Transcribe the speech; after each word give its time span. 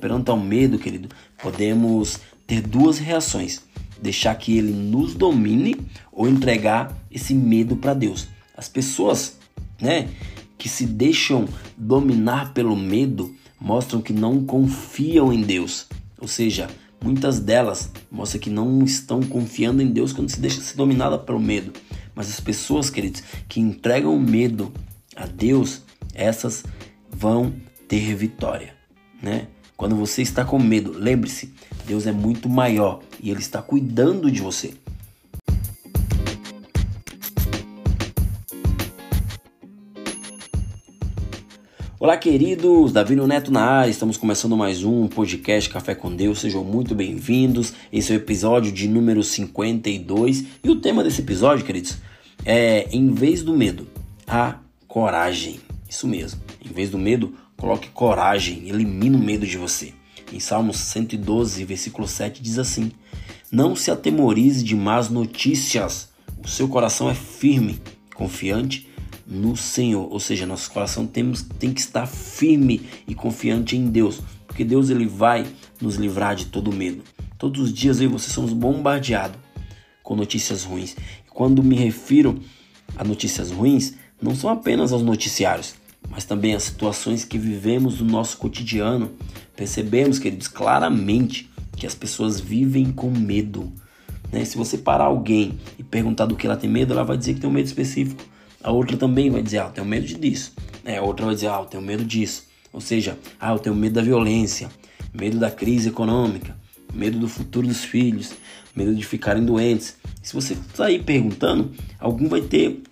Perante 0.00 0.30
ao 0.30 0.38
medo, 0.38 0.78
querido, 0.78 1.08
podemos 1.42 2.20
ter 2.46 2.60
duas 2.60 2.98
reações: 2.98 3.62
deixar 4.00 4.34
que 4.36 4.56
ele 4.56 4.72
nos 4.72 5.14
domine 5.14 5.76
ou 6.12 6.28
entregar 6.28 6.96
esse 7.10 7.34
medo 7.34 7.76
para 7.76 7.94
Deus. 7.94 8.28
As 8.56 8.68
pessoas, 8.68 9.38
né, 9.80 10.08
que 10.56 10.68
se 10.68 10.84
deixam 10.84 11.46
dominar 11.76 12.52
pelo 12.52 12.76
medo 12.76 13.34
mostram 13.60 14.00
que 14.00 14.12
não 14.12 14.44
confiam 14.44 15.32
em 15.32 15.42
Deus. 15.42 15.86
Ou 16.20 16.28
seja, 16.28 16.68
muitas 17.02 17.38
delas 17.40 17.90
mostram 18.10 18.40
que 18.40 18.50
não 18.50 18.84
estão 18.84 19.20
confiando 19.22 19.82
em 19.82 19.90
Deus 19.90 20.12
quando 20.12 20.30
se 20.30 20.40
deixa 20.40 20.60
ser 20.60 20.76
dominada 20.76 21.18
pelo 21.18 21.40
medo. 21.40 21.72
Mas 22.14 22.28
as 22.28 22.40
pessoas, 22.40 22.90
queridos, 22.90 23.22
que 23.48 23.60
entregam 23.60 24.18
medo 24.18 24.72
a 25.14 25.26
Deus, 25.26 25.82
essas 26.14 26.64
vão 27.10 27.52
ter 27.86 28.14
vitória, 28.14 28.74
né? 29.22 29.46
Quando 29.78 29.94
você 29.94 30.22
está 30.22 30.44
com 30.44 30.58
medo, 30.58 30.90
lembre-se, 30.92 31.54
Deus 31.86 32.04
é 32.04 32.10
muito 32.10 32.48
maior 32.48 32.98
e 33.22 33.30
ele 33.30 33.38
está 33.38 33.62
cuidando 33.62 34.28
de 34.28 34.42
você. 34.42 34.74
Olá, 42.00 42.16
queridos, 42.16 42.90
Davi 42.90 43.14
Neto 43.14 43.52
na 43.52 43.62
área. 43.62 43.88
Estamos 43.88 44.16
começando 44.16 44.56
mais 44.56 44.82
um 44.82 45.06
podcast 45.06 45.70
Café 45.70 45.94
com 45.94 46.12
Deus. 46.12 46.40
Sejam 46.40 46.64
muito 46.64 46.92
bem-vindos. 46.92 47.72
Esse 47.92 48.12
é 48.12 48.16
o 48.16 48.18
episódio 48.18 48.72
de 48.72 48.88
número 48.88 49.22
52 49.22 50.44
e 50.64 50.70
o 50.70 50.80
tema 50.80 51.04
desse 51.04 51.20
episódio, 51.20 51.64
queridos, 51.64 51.98
é 52.44 52.88
em 52.90 53.12
vez 53.12 53.44
do 53.44 53.56
medo, 53.56 53.86
a 54.26 54.58
coragem. 54.88 55.60
Isso 55.88 56.08
mesmo. 56.08 56.40
Em 56.68 56.72
vez 56.72 56.90
do 56.90 56.98
medo, 56.98 57.32
coloque 57.58 57.88
coragem, 57.88 58.68
elimine 58.68 59.16
o 59.16 59.18
medo 59.18 59.46
de 59.46 59.58
você. 59.58 59.92
Em 60.32 60.40
Salmos 60.40 60.78
112, 60.78 61.64
versículo 61.64 62.06
7 62.06 62.40
diz 62.40 62.58
assim: 62.58 62.92
Não 63.50 63.76
se 63.76 63.90
atemorize 63.90 64.64
de 64.64 64.74
más 64.74 65.10
notícias. 65.10 66.08
O 66.42 66.48
seu 66.48 66.68
coração 66.68 67.10
é 67.10 67.14
firme, 67.14 67.80
confiante 68.14 68.88
no 69.26 69.56
Senhor. 69.56 70.10
Ou 70.10 70.20
seja, 70.20 70.46
nosso 70.46 70.70
coração 70.70 71.06
temos, 71.06 71.42
tem 71.42 71.72
que 71.72 71.80
estar 71.80 72.06
firme 72.06 72.82
e 73.06 73.14
confiante 73.14 73.76
em 73.76 73.88
Deus, 73.88 74.20
porque 74.46 74.64
Deus 74.64 74.88
ele 74.88 75.06
vai 75.06 75.46
nos 75.80 75.96
livrar 75.96 76.36
de 76.36 76.46
todo 76.46 76.72
medo. 76.72 77.02
Todos 77.36 77.60
os 77.60 77.72
dias 77.72 78.00
eu 78.00 78.04
e 78.04 78.12
você 78.12 78.30
somos 78.30 78.52
bombardeados 78.52 79.38
com 80.02 80.14
notícias 80.14 80.64
ruins. 80.64 80.96
Quando 81.30 81.62
me 81.62 81.76
refiro 81.76 82.40
a 82.96 83.04
notícias 83.04 83.50
ruins, 83.50 83.94
não 84.20 84.34
são 84.34 84.50
apenas 84.50 84.92
aos 84.92 85.02
noticiários, 85.02 85.74
mas 86.08 86.24
também 86.24 86.54
as 86.54 86.64
situações 86.64 87.24
que 87.24 87.38
vivemos 87.38 88.00
no 88.00 88.10
nosso 88.10 88.36
cotidiano. 88.38 89.10
Percebemos, 89.56 90.18
queridos, 90.18 90.48
claramente 90.48 91.50
que 91.76 91.86
as 91.86 91.94
pessoas 91.94 92.40
vivem 92.40 92.90
com 92.92 93.10
medo. 93.10 93.72
Né? 94.32 94.44
Se 94.44 94.56
você 94.56 94.78
parar 94.78 95.04
alguém 95.04 95.58
e 95.78 95.82
perguntar 95.82 96.26
do 96.26 96.36
que 96.36 96.46
ela 96.46 96.56
tem 96.56 96.68
medo, 96.68 96.92
ela 96.92 97.04
vai 97.04 97.16
dizer 97.16 97.34
que 97.34 97.40
tem 97.40 97.48
um 97.48 97.52
medo 97.52 97.66
específico. 97.66 98.22
A 98.62 98.70
outra 98.70 98.96
também 98.96 99.30
vai 99.30 99.42
dizer, 99.42 99.58
ah, 99.58 99.66
eu 99.66 99.70
tenho 99.70 99.86
medo 99.86 100.06
disso. 100.06 100.52
É, 100.84 100.98
a 100.98 101.02
outra 101.02 101.26
vai 101.26 101.34
dizer, 101.34 101.48
ah, 101.48 101.60
eu 101.60 101.66
tenho 101.66 101.82
medo 101.82 102.04
disso. 102.04 102.44
Ou 102.72 102.80
seja, 102.80 103.18
ah, 103.40 103.52
eu 103.52 103.58
tenho 103.58 103.74
medo 103.74 103.94
da 103.94 104.02
violência, 104.02 104.68
medo 105.12 105.38
da 105.38 105.50
crise 105.50 105.88
econômica, 105.88 106.56
medo 106.92 107.18
do 107.18 107.28
futuro 107.28 107.66
dos 107.66 107.84
filhos, 107.84 108.32
medo 108.74 108.94
de 108.94 109.04
ficarem 109.04 109.44
doentes. 109.44 109.96
Se 110.22 110.34
você 110.34 110.56
sair 110.74 111.02
perguntando, 111.02 111.72
algum 111.98 112.28
vai 112.28 112.40
ter 112.40 112.82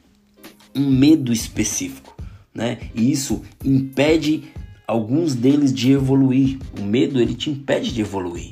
um 0.74 0.88
medo 0.88 1.32
específico, 1.32 2.15
né? 2.56 2.78
E 2.94 3.12
isso 3.12 3.42
impede 3.62 4.44
alguns 4.86 5.34
deles 5.34 5.72
de 5.72 5.92
evoluir. 5.92 6.58
O 6.78 6.82
medo 6.82 7.20
ele 7.20 7.34
te 7.34 7.50
impede 7.50 7.92
de 7.92 8.00
evoluir. 8.00 8.50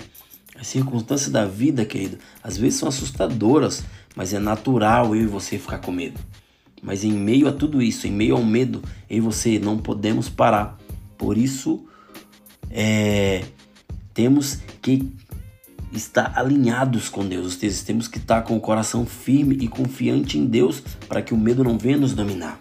As 0.54 0.66
circunstâncias 0.66 1.30
da 1.30 1.46
vida, 1.46 1.84
querido, 1.84 2.18
às 2.42 2.58
vezes 2.58 2.78
são 2.78 2.88
assustadoras, 2.88 3.82
mas 4.14 4.34
é 4.34 4.38
natural 4.38 5.16
eu 5.16 5.22
e 5.22 5.26
você 5.26 5.58
ficar 5.58 5.78
com 5.78 5.90
medo. 5.90 6.20
Mas 6.82 7.02
em 7.02 7.12
meio 7.12 7.48
a 7.48 7.52
tudo 7.52 7.80
isso, 7.80 8.06
em 8.06 8.12
meio 8.12 8.36
ao 8.36 8.44
medo, 8.44 8.82
eu 9.08 9.16
e 9.16 9.20
você 9.20 9.58
não 9.58 9.78
podemos 9.78 10.28
parar. 10.28 10.78
Por 11.16 11.38
isso, 11.38 11.86
é, 12.70 13.42
temos 14.12 14.58
que 14.82 15.10
estar 15.92 16.32
alinhados 16.36 17.08
com 17.08 17.26
Deus. 17.26 17.56
Temos 17.56 18.06
que 18.06 18.18
estar 18.18 18.42
com 18.42 18.54
o 18.54 18.60
coração 18.60 19.06
firme 19.06 19.56
e 19.60 19.66
confiante 19.66 20.38
em 20.38 20.44
Deus 20.44 20.82
para 21.08 21.22
que 21.22 21.32
o 21.32 21.38
medo 21.38 21.64
não 21.64 21.78
venha 21.78 21.96
nos 21.96 22.12
dominar. 22.12 22.58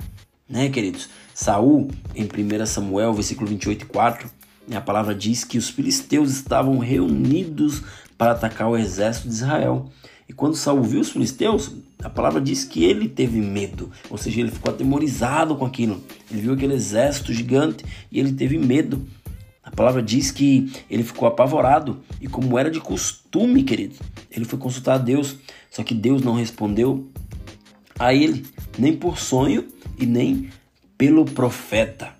Né, 0.47 0.69
queridos? 0.69 1.09
Saul, 1.33 1.89
em 2.15 2.25
1 2.25 2.65
Samuel, 2.65 3.13
versículo 3.13 3.47
28 3.47 3.81
e 3.81 3.85
4, 3.85 4.29
a 4.73 4.81
palavra 4.81 5.13
diz 5.15 5.43
que 5.43 5.57
os 5.57 5.69
filisteus 5.69 6.31
estavam 6.31 6.77
reunidos 6.77 7.83
para 8.17 8.31
atacar 8.31 8.69
o 8.69 8.77
exército 8.77 9.27
de 9.27 9.33
Israel. 9.33 9.89
E 10.29 10.33
quando 10.33 10.55
Saul 10.55 10.83
viu 10.83 11.01
os 11.01 11.09
filisteus, 11.09 11.71
a 12.03 12.09
palavra 12.09 12.39
diz 12.39 12.63
que 12.63 12.83
ele 12.83 13.09
teve 13.09 13.41
medo, 13.41 13.91
ou 14.09 14.17
seja, 14.17 14.39
ele 14.39 14.51
ficou 14.51 14.71
atemorizado 14.71 15.55
com 15.55 15.65
aquilo. 15.65 16.03
Ele 16.31 16.41
viu 16.41 16.53
aquele 16.53 16.75
exército 16.75 17.33
gigante 17.33 17.83
e 18.11 18.19
ele 18.19 18.31
teve 18.31 18.57
medo. 18.57 19.05
A 19.63 19.71
palavra 19.71 20.01
diz 20.03 20.31
que 20.31 20.71
ele 20.89 21.03
ficou 21.03 21.27
apavorado 21.27 22.01
e, 22.21 22.27
como 22.27 22.59
era 22.59 22.69
de 22.69 22.79
costume, 22.79 23.63
querido, 23.63 23.95
ele 24.29 24.45
foi 24.45 24.59
consultar 24.59 24.95
a 24.95 24.97
Deus. 24.97 25.37
Só 25.71 25.83
que 25.83 25.93
Deus 25.93 26.21
não 26.21 26.35
respondeu 26.35 27.09
a 27.97 28.13
ele, 28.13 28.45
nem 28.77 28.95
por 28.95 29.17
sonho 29.17 29.65
e 29.97 30.05
nem 30.05 30.49
pelo 31.03 31.25
profeta. 31.25 32.13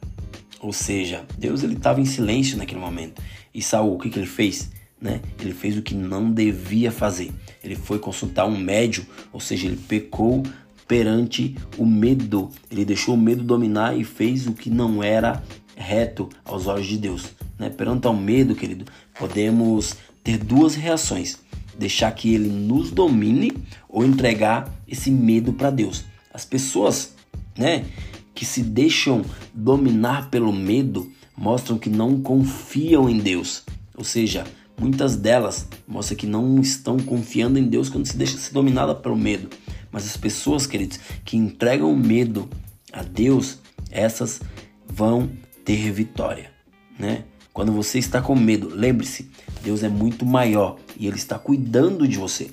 Ou 0.60 0.74
seja, 0.74 1.24
Deus 1.38 1.64
ele 1.64 1.76
estava 1.76 2.02
em 2.02 2.06
silêncio 2.06 2.58
naquele 2.58 2.82
momento. 2.82 3.22
E 3.54 3.62
Saul, 3.62 3.96
o 3.96 3.98
que, 3.98 4.10
que 4.10 4.20
ele 4.20 4.28
fez? 4.28 4.70
né? 5.00 5.22
Ele 5.40 5.54
fez 5.54 5.78
o 5.78 5.82
que 5.82 5.96
não 5.96 6.30
devia 6.30 6.92
fazer. 6.92 7.32
Ele 7.64 7.78
foi 7.78 7.98
consultar 7.98 8.46
um 8.46 8.58
médium, 8.58 9.06
ou 9.32 9.40
seja, 9.40 9.68
ele 9.68 9.78
pecou 9.78 10.44
perante 10.86 11.56
o 11.78 11.86
medo. 11.86 12.52
Ele 12.70 12.84
deixou 12.84 13.16
o 13.16 13.18
medo 13.18 13.42
dominar 13.42 13.98
e 13.98 14.04
fez 14.04 14.48
o 14.48 14.52
que 14.52 14.70
não 14.70 15.02
era 15.02 15.42
reto 15.78 16.28
aos 16.44 16.68
olhos 16.68 16.88
de 16.88 16.98
Deus. 16.98 17.32
Né? 17.58 17.70
Perante 17.70 18.06
ao 18.06 18.14
medo, 18.14 18.54
querido, 18.54 18.84
podemos 19.18 19.96
ter 20.22 20.38
duas 20.38 20.76
reações: 20.76 21.38
deixar 21.80 22.12
que 22.12 22.34
ele 22.34 22.50
nos 22.50 22.92
domine 22.92 23.54
ou 23.88 24.04
entregar 24.04 24.70
esse 24.86 25.10
medo 25.10 25.54
para 25.54 25.70
Deus. 25.70 26.04
As 26.34 26.44
pessoas, 26.44 27.14
né, 27.58 27.86
que 28.34 28.46
se 28.46 28.62
deixam 28.64 29.24
dominar 29.54 30.30
pelo 30.30 30.52
medo 30.52 31.12
mostram 31.36 31.78
que 31.78 31.90
não 31.90 32.22
confiam 32.22 33.10
em 33.10 33.18
Deus. 33.18 33.64
Ou 33.96 34.04
seja, 34.04 34.46
Muitas 34.78 35.16
delas 35.16 35.68
mostram 35.88 36.18
que 36.18 36.28
não 36.28 36.60
estão 36.60 36.98
confiando 36.98 37.60
em 37.60 37.64
Deus 37.64 37.90
quando 37.90 38.08
se 38.08 38.18
deixa 38.18 38.38
ser 38.38 38.54
dominada 38.54 38.96
pelo 38.96 39.16
medo. 39.16 39.50
Mas 39.92 40.06
as 40.06 40.18
pessoas, 40.18 40.66
queridos, 40.66 41.00
que 41.24 41.38
entregam 41.38 41.96
medo 41.96 42.50
a 42.92 43.04
Deus, 43.04 43.60
essas 43.92 44.42
vão 44.88 45.30
ter 45.64 45.92
vitória, 45.92 46.52
né? 46.98 47.24
Quando 47.54 47.72
você 47.72 48.00
está 48.00 48.20
com 48.20 48.36
medo, 48.36 48.70
lembre-se, 48.74 49.30
Deus 49.64 49.84
é 49.84 49.90
muito 49.90 50.26
maior 50.26 50.78
e 50.98 51.06
ele 51.06 51.18
está 51.18 51.38
cuidando 51.38 52.08
de 52.08 52.18
você. 52.18 52.50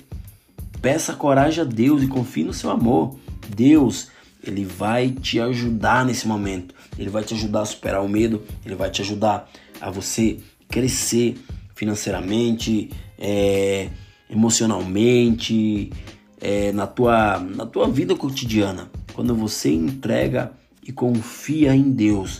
Peça 0.79 1.13
coragem 1.13 1.63
a 1.63 1.67
Deus 1.67 2.03
e 2.03 2.07
confie 2.07 2.43
no 2.43 2.53
seu 2.53 2.69
amor. 2.69 3.17
Deus, 3.49 4.09
ele 4.43 4.65
vai 4.65 5.11
te 5.11 5.39
ajudar 5.39 6.05
nesse 6.05 6.27
momento. 6.27 6.73
Ele 6.97 7.09
vai 7.09 7.23
te 7.23 7.33
ajudar 7.33 7.61
a 7.61 7.65
superar 7.65 8.03
o 8.03 8.09
medo, 8.09 8.43
ele 8.65 8.75
vai 8.75 8.89
te 8.89 9.01
ajudar 9.01 9.49
a 9.79 9.89
você 9.89 10.39
crescer 10.67 11.37
financeiramente, 11.75 12.89
é, 13.17 13.89
emocionalmente, 14.29 15.91
é, 16.39 16.71
na, 16.71 16.87
tua, 16.87 17.39
na 17.39 17.65
tua 17.65 17.89
vida 17.89 18.15
cotidiana. 18.15 18.89
Quando 19.13 19.35
você 19.35 19.71
entrega 19.71 20.51
e 20.85 20.91
confia 20.91 21.75
em 21.75 21.91
Deus, 21.91 22.39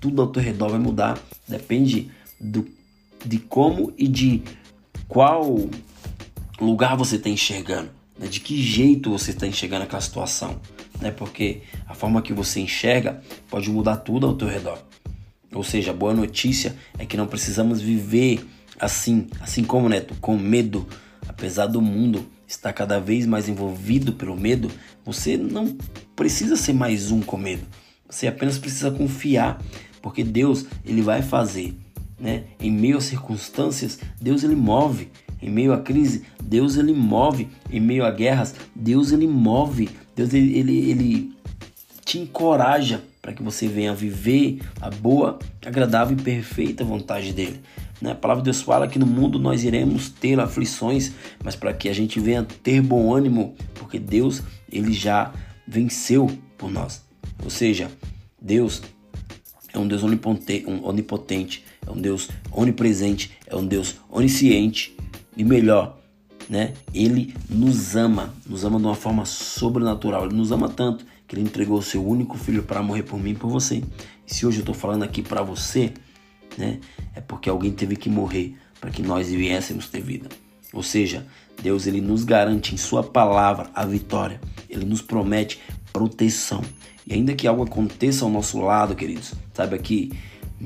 tudo 0.00 0.22
ao 0.22 0.28
teu 0.28 0.42
redor 0.42 0.70
vai 0.70 0.78
mudar. 0.78 1.18
Depende 1.48 2.10
do, 2.40 2.66
de 3.24 3.38
como 3.38 3.92
e 3.96 4.06
de 4.06 4.42
qual 5.08 5.68
lugar 6.60 6.96
você 6.96 7.16
está 7.16 7.28
enxergando, 7.28 7.90
né? 8.18 8.26
de 8.26 8.40
que 8.40 8.60
jeito 8.62 9.10
você 9.10 9.30
está 9.30 9.46
enxergando 9.46 9.84
aquela 9.84 10.00
situação, 10.00 10.60
né? 11.02 11.10
porque 11.10 11.62
a 11.86 11.94
forma 11.94 12.22
que 12.22 12.32
você 12.32 12.60
enxerga 12.60 13.20
pode 13.50 13.70
mudar 13.70 13.96
tudo 13.98 14.26
ao 14.26 14.34
teu 14.34 14.48
redor. 14.48 14.78
Ou 15.54 15.62
seja, 15.62 15.90
a 15.90 15.94
boa 15.94 16.14
notícia 16.14 16.74
é 16.98 17.04
que 17.04 17.16
não 17.16 17.26
precisamos 17.26 17.80
viver 17.80 18.42
Assim, 18.82 19.28
assim 19.40 19.62
como 19.62 19.88
Neto, 19.88 20.12
com 20.20 20.36
medo, 20.36 20.84
apesar 21.28 21.66
do 21.68 21.80
mundo 21.80 22.26
estar 22.48 22.72
cada 22.72 22.98
vez 22.98 23.24
mais 23.26 23.48
envolvido 23.48 24.12
pelo 24.14 24.36
medo, 24.36 24.68
você 25.04 25.36
não 25.36 25.76
precisa 26.16 26.56
ser 26.56 26.72
mais 26.72 27.12
um 27.12 27.20
com 27.20 27.36
medo. 27.36 27.64
Você 28.10 28.26
apenas 28.26 28.58
precisa 28.58 28.90
confiar, 28.90 29.62
porque 30.02 30.24
Deus 30.24 30.66
ele 30.84 31.00
vai 31.00 31.22
fazer, 31.22 31.78
né? 32.18 32.42
Em 32.58 32.72
meio 32.72 32.96
às 32.96 33.04
circunstâncias, 33.04 34.00
Deus 34.20 34.42
ele 34.42 34.56
move. 34.56 35.12
Em 35.40 35.48
meio 35.48 35.72
à 35.72 35.78
crise, 35.78 36.24
Deus 36.42 36.76
ele 36.76 36.92
move. 36.92 37.46
Em 37.70 37.78
meio 37.78 38.04
a 38.04 38.10
guerras, 38.10 38.52
Deus 38.74 39.12
ele 39.12 39.28
move. 39.28 39.88
Deus 40.14 40.32
ele, 40.32 40.58
ele, 40.58 40.90
ele 40.90 41.32
te 42.04 42.18
encoraja 42.18 43.02
para 43.20 43.32
que 43.32 43.42
você 43.42 43.68
venha 43.68 43.94
viver 43.94 44.60
a 44.80 44.90
boa, 44.90 45.38
agradável 45.64 46.16
e 46.18 46.20
perfeita 46.20 46.84
vontade 46.84 47.32
dele. 47.32 47.60
Né? 48.00 48.10
A 48.10 48.14
palavra 48.16 48.42
de 48.42 48.46
Deus 48.46 48.60
fala 48.60 48.88
que 48.88 48.98
no 48.98 49.06
mundo 49.06 49.38
nós 49.38 49.62
iremos 49.62 50.08
ter 50.08 50.38
aflições, 50.40 51.12
mas 51.42 51.54
para 51.54 51.72
que 51.72 51.88
a 51.88 51.92
gente 51.92 52.18
venha 52.18 52.42
ter 52.42 52.82
bom 52.82 53.14
ânimo, 53.14 53.54
porque 53.74 53.98
Deus 53.98 54.42
ele 54.70 54.92
já 54.92 55.32
venceu 55.66 56.28
por 56.58 56.70
nós. 56.70 57.04
Ou 57.44 57.48
seja, 57.50 57.90
Deus 58.40 58.82
é 59.72 59.78
um 59.78 59.86
Deus 59.86 60.02
onipotente, 60.02 61.64
é 61.86 61.90
um 61.90 62.00
Deus 62.00 62.28
onipresente, 62.50 63.30
é 63.46 63.54
um 63.54 63.64
Deus 63.64 63.96
onisciente 64.10 64.96
e 65.36 65.44
melhor, 65.44 66.01
né? 66.48 66.74
Ele 66.92 67.34
nos 67.48 67.96
ama, 67.96 68.34
nos 68.46 68.64
ama 68.64 68.78
de 68.78 68.86
uma 68.86 68.94
forma 68.94 69.24
sobrenatural. 69.24 70.26
Ele 70.26 70.34
nos 70.34 70.52
ama 70.52 70.68
tanto 70.68 71.04
que 71.26 71.34
ele 71.34 71.42
entregou 71.42 71.78
o 71.78 71.82
seu 71.82 72.06
único 72.06 72.36
filho 72.36 72.62
para 72.62 72.82
morrer 72.82 73.02
por 73.02 73.18
mim 73.18 73.30
e 73.30 73.34
por 73.34 73.48
você. 73.48 73.82
E 74.26 74.34
se 74.34 74.46
hoje 74.46 74.58
eu 74.58 74.62
estou 74.62 74.74
falando 74.74 75.02
aqui 75.02 75.22
para 75.22 75.42
você, 75.42 75.92
né? 76.58 76.78
É 77.14 77.20
porque 77.20 77.48
alguém 77.48 77.72
teve 77.72 77.96
que 77.96 78.10
morrer 78.10 78.54
para 78.80 78.90
que 78.90 79.02
nós 79.02 79.28
viéssemos 79.30 79.88
ter 79.88 80.02
vida. 80.02 80.28
Ou 80.72 80.82
seja, 80.82 81.26
Deus 81.62 81.86
ele 81.86 82.00
nos 82.00 82.24
garante 82.24 82.74
em 82.74 82.78
sua 82.78 83.02
palavra 83.02 83.70
a 83.74 83.84
vitória. 83.84 84.40
Ele 84.68 84.84
nos 84.84 85.02
promete 85.02 85.60
proteção. 85.92 86.62
E 87.06 87.14
ainda 87.14 87.34
que 87.34 87.46
algo 87.46 87.62
aconteça 87.62 88.24
ao 88.24 88.30
nosso 88.30 88.58
lado, 88.60 88.94
queridos, 88.94 89.34
saiba 89.52 89.76
que 89.78 90.12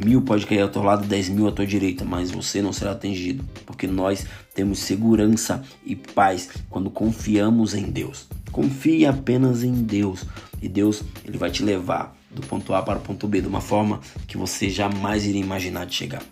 mil 0.04 0.20
pode 0.20 0.46
cair 0.46 0.60
ao 0.60 0.68
teu 0.68 0.82
lado, 0.82 1.06
dez 1.06 1.28
mil 1.28 1.48
à 1.48 1.52
tua 1.52 1.66
direita, 1.66 2.04
mas 2.04 2.30
você 2.30 2.60
não 2.60 2.72
será 2.72 2.92
atingido, 2.92 3.44
porque 3.64 3.86
nós 3.86 4.26
temos 4.54 4.80
segurança 4.80 5.62
e 5.84 5.96
paz 5.96 6.50
quando 6.68 6.90
confiamos 6.90 7.74
em 7.74 7.84
Deus. 7.84 8.28
Confie 8.52 9.06
apenas 9.06 9.62
em 9.62 9.72
Deus 9.72 10.24
e 10.60 10.68
Deus 10.68 11.02
ele 11.24 11.38
vai 11.38 11.50
te 11.50 11.62
levar 11.62 12.16
do 12.30 12.42
ponto 12.42 12.74
A 12.74 12.82
para 12.82 12.98
o 12.98 13.02
ponto 13.02 13.26
B 13.26 13.40
de 13.40 13.48
uma 13.48 13.60
forma 13.60 14.00
que 14.26 14.36
você 14.36 14.68
jamais 14.68 15.24
iria 15.24 15.40
imaginar 15.40 15.86
de 15.86 15.94
chegar. 15.94 16.22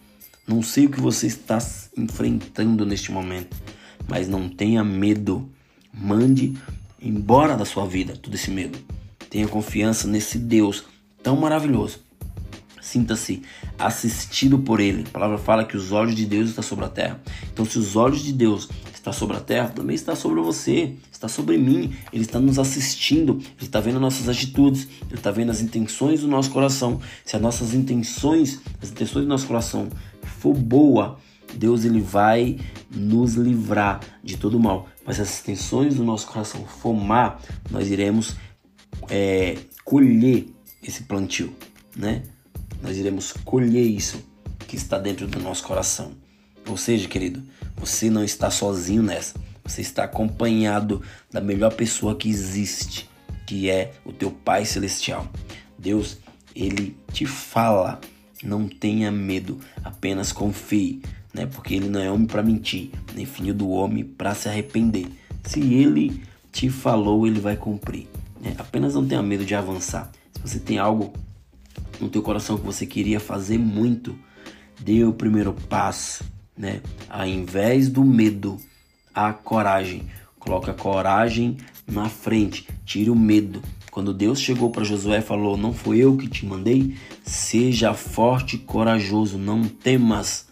Não 0.46 0.62
sei 0.62 0.87
o 0.87 0.90
que 0.90 1.00
você 1.00 1.26
está 1.26 1.58
enfrentando 1.96 2.84
neste 2.84 3.11
momento, 3.11 3.56
mas 4.06 4.28
não 4.28 4.49
tenha 4.49 4.84
medo. 4.84 5.49
Mande 5.93 6.55
embora 7.00 7.56
da 7.56 7.64
sua 7.64 7.87
vida 7.87 8.16
todo 8.16 8.34
esse 8.34 8.50
medo. 8.50 8.78
Tenha 9.31 9.49
confiança 9.49 10.06
nesse 10.06 10.38
Deus 10.38 10.84
tão 11.22 11.37
maravilhoso. 11.37 12.03
Sinta-se 12.84 13.42
assistido 13.78 14.58
por 14.58 14.78
Ele. 14.78 15.04
A 15.06 15.10
palavra 15.10 15.38
fala 15.38 15.64
que 15.64 15.75
os 15.75 15.90
olhos 15.90 16.14
de 16.14 16.26
Deus 16.26 16.50
estão 16.50 16.62
sobre 16.62 16.84
a 16.84 16.88
terra. 16.88 17.19
Então, 17.50 17.64
se 17.64 17.78
os 17.78 17.96
olhos 17.96 18.22
de 18.22 18.31
Deus 18.31 18.69
estão 18.92 19.10
sobre 19.10 19.38
a 19.38 19.40
terra, 19.40 19.70
também 19.70 19.96
está 19.96 20.14
sobre 20.14 20.38
você, 20.42 20.92
está 21.10 21.26
sobre 21.26 21.56
mim. 21.56 21.94
Ele 22.12 22.25
está 22.25 22.38
nos 22.38 22.58
assistindo, 22.58 23.38
Ele 23.38 23.62
está 23.62 23.81
vendo 23.81 23.98
nossas 23.98 24.28
atitudes, 24.28 24.86
Ele 25.08 25.14
está 25.14 25.31
vendo 25.31 25.50
as 25.50 25.62
intenções 25.62 26.20
do 26.20 26.28
nosso 26.28 26.50
coração. 26.50 27.00
Se 27.25 27.34
as 27.34 27.40
nossas 27.40 27.72
intenções, 27.72 28.60
as 28.82 28.90
intenções 28.90 29.25
do 29.25 29.28
nosso 29.30 29.46
coração 29.46 29.88
for 30.22 30.52
boa, 30.52 31.19
Deus 31.54 31.87
ele 31.87 32.02
vai 32.02 32.58
nos 32.90 33.32
livrar 33.32 34.00
de 34.22 34.37
todo 34.37 34.60
mal. 34.60 34.88
Mas 35.06 35.16
se 35.16 35.22
as 35.22 35.40
intenções 35.40 35.94
do 35.94 36.04
nosso 36.04 36.26
coração 36.26 36.66
for 36.66 36.92
má, 36.92 37.38
nós 37.70 37.90
iremos 37.90 38.37
é, 39.08 39.56
colher 39.87 40.46
esse 40.82 41.04
plantio, 41.04 41.50
né? 41.96 42.22
Nós 42.84 42.98
iremos 42.98 43.32
colher 43.32 43.82
isso 43.82 44.22
que 44.69 44.76
está 44.76 44.98
dentro 44.98 45.26
do 45.26 45.40
nosso 45.40 45.64
coração. 45.64 46.12
Ou 46.69 46.76
seja, 46.76 47.08
querido, 47.08 47.42
você 47.75 48.10
não 48.10 48.22
está 48.22 48.50
sozinho 48.50 49.02
nessa. 49.02 49.34
Você 49.64 49.81
está 49.81 50.04
acompanhado 50.04 51.02
da 51.32 51.40
melhor 51.40 51.72
pessoa 51.72 52.14
que 52.14 52.28
existe, 52.28 53.08
que 53.46 53.70
é 53.70 53.94
o 54.04 54.12
teu 54.12 54.31
Pai 54.31 54.66
Celestial. 54.66 55.26
Deus, 55.78 56.19
ele 56.54 56.94
te 57.10 57.25
fala, 57.25 57.98
não 58.42 58.69
tenha 58.69 59.10
medo, 59.10 59.58
apenas 59.82 60.30
confie, 60.30 61.00
né? 61.32 61.46
Porque 61.46 61.75
ele 61.75 61.88
não 61.88 62.00
é 62.00 62.10
homem 62.10 62.26
para 62.26 62.42
mentir, 62.42 62.90
nem 63.14 63.25
filho 63.25 63.54
do 63.54 63.70
homem 63.70 64.04
para 64.04 64.34
se 64.34 64.46
arrepender. 64.46 65.08
Se 65.42 65.60
ele 65.60 66.22
te 66.52 66.69
falou, 66.69 67.26
ele 67.26 67.40
vai 67.40 67.56
cumprir. 67.56 68.06
Né? 68.38 68.54
Apenas 68.58 68.94
não 68.94 69.06
tenha 69.06 69.22
medo 69.22 69.44
de 69.44 69.54
avançar. 69.54 70.10
Se 70.34 70.42
você 70.42 70.58
tem 70.58 70.78
algo 70.78 71.14
no 72.04 72.10
teu 72.10 72.20
coração 72.20 72.58
que 72.58 72.66
você 72.66 72.84
queria 72.84 73.18
fazer 73.18 73.56
muito, 73.56 74.14
dê 74.78 75.04
o 75.04 75.12
primeiro 75.14 75.54
passo, 75.54 76.22
né? 76.54 76.82
Ao 77.08 77.26
invés 77.26 77.88
do 77.88 78.04
medo, 78.04 78.58
a 79.14 79.32
coragem. 79.32 80.06
Coloca 80.38 80.72
a 80.72 80.74
coragem 80.74 81.56
na 81.90 82.10
frente, 82.10 82.68
tire 82.84 83.08
o 83.08 83.16
medo. 83.16 83.62
Quando 83.90 84.12
Deus 84.12 84.38
chegou 84.38 84.68
para 84.68 84.84
Josué 84.84 85.20
e 85.20 85.22
falou: 85.22 85.56
Não 85.56 85.72
foi 85.72 85.96
eu 85.96 86.14
que 86.14 86.28
te 86.28 86.44
mandei, 86.44 86.94
seja 87.24 87.94
forte 87.94 88.56
e 88.56 88.58
corajoso, 88.58 89.38
não 89.38 89.64
temas, 89.64 90.48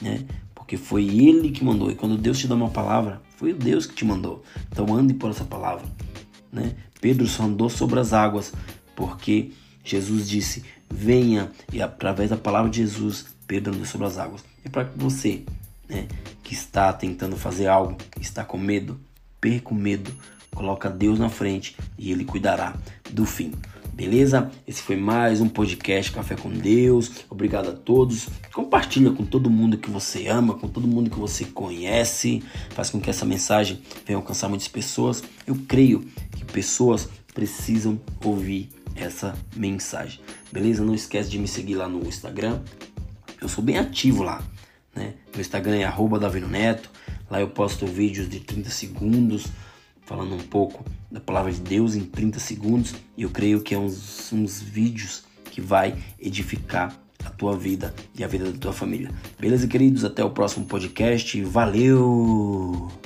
né? 0.00 0.24
Porque 0.54 0.78
foi 0.78 1.04
Ele 1.04 1.50
que 1.50 1.62
mandou. 1.62 1.90
E 1.90 1.94
quando 1.94 2.16
Deus 2.16 2.38
te 2.38 2.48
dá 2.48 2.54
uma 2.54 2.70
palavra, 2.70 3.20
foi 3.36 3.52
Deus 3.52 3.84
que 3.84 3.94
te 3.94 4.04
mandou. 4.06 4.42
Então 4.72 4.94
ande 4.94 5.12
por 5.12 5.28
essa 5.28 5.44
palavra, 5.44 5.84
né? 6.50 6.74
Pedro 7.02 7.26
só 7.26 7.42
andou 7.42 7.68
sobre 7.68 8.00
as 8.00 8.14
águas 8.14 8.54
porque 8.94 9.52
Jesus 9.86 10.28
disse: 10.28 10.64
Venha, 10.90 11.50
e 11.72 11.82
através 11.82 12.30
da 12.30 12.36
palavra 12.36 12.70
de 12.70 12.78
Jesus, 12.78 13.26
andou 13.50 13.84
sobre 13.84 14.06
as 14.06 14.18
águas. 14.18 14.44
É 14.64 14.68
para 14.68 14.84
você, 14.96 15.42
né, 15.88 16.06
que 16.42 16.54
está 16.54 16.92
tentando 16.92 17.36
fazer 17.36 17.66
algo, 17.66 17.96
está 18.20 18.44
com 18.44 18.58
medo, 18.58 18.98
perca 19.40 19.70
o 19.70 19.74
medo, 19.74 20.12
coloca 20.54 20.90
Deus 20.90 21.18
na 21.18 21.28
frente 21.28 21.76
e 21.98 22.10
Ele 22.10 22.24
cuidará 22.24 22.74
do 23.10 23.24
fim. 23.24 23.52
Beleza? 23.96 24.50
Esse 24.68 24.82
foi 24.82 24.96
mais 24.96 25.40
um 25.40 25.48
podcast 25.48 26.12
Café 26.12 26.36
com 26.36 26.50
Deus. 26.50 27.24
Obrigado 27.30 27.70
a 27.70 27.72
todos. 27.72 28.28
Compartilha 28.52 29.10
com 29.10 29.24
todo 29.24 29.48
mundo 29.48 29.78
que 29.78 29.88
você 29.88 30.26
ama, 30.26 30.52
com 30.52 30.68
todo 30.68 30.86
mundo 30.86 31.08
que 31.08 31.18
você 31.18 31.46
conhece. 31.46 32.42
Faz 32.70 32.90
com 32.90 33.00
que 33.00 33.08
essa 33.08 33.24
mensagem 33.24 33.80
venha 34.04 34.18
alcançar 34.18 34.50
muitas 34.50 34.68
pessoas. 34.68 35.24
Eu 35.46 35.56
creio 35.66 36.06
que 36.32 36.44
pessoas 36.44 37.08
precisam 37.32 37.98
ouvir 38.22 38.68
essa 38.96 39.36
mensagem. 39.54 40.20
Beleza? 40.52 40.84
Não 40.84 40.94
esquece 40.94 41.30
de 41.30 41.38
me 41.38 41.46
seguir 41.46 41.74
lá 41.74 41.88
no 41.88 42.06
Instagram. 42.06 42.60
Eu 43.40 43.48
sou 43.48 43.62
bem 43.62 43.78
ativo 43.78 44.22
lá. 44.22 44.42
Né? 44.94 45.14
Meu 45.32 45.40
Instagram 45.40 45.76
é 45.76 45.84
arroba 45.84 46.18
Neto. 46.48 46.90
Lá 47.30 47.40
eu 47.40 47.48
posto 47.48 47.86
vídeos 47.86 48.28
de 48.28 48.40
30 48.40 48.70
segundos 48.70 49.46
falando 50.06 50.34
um 50.34 50.38
pouco 50.38 50.84
da 51.10 51.20
palavra 51.20 51.52
de 51.52 51.60
Deus 51.60 51.94
em 51.94 52.04
30 52.04 52.38
segundos. 52.38 52.94
E 53.16 53.22
eu 53.22 53.30
creio 53.30 53.60
que 53.60 53.74
é 53.74 53.78
uns, 53.78 54.32
uns 54.32 54.62
vídeos 54.62 55.24
que 55.50 55.60
vai 55.60 55.96
edificar 56.18 56.96
a 57.24 57.30
tua 57.30 57.56
vida 57.56 57.94
e 58.16 58.22
a 58.22 58.28
vida 58.28 58.50
da 58.50 58.58
tua 58.58 58.72
família. 58.72 59.10
Beleza, 59.38 59.66
queridos? 59.66 60.04
Até 60.04 60.24
o 60.24 60.30
próximo 60.30 60.64
podcast. 60.64 61.42
Valeu! 61.42 63.05